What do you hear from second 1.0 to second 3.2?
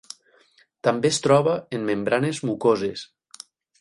es troba en membranes mucoses.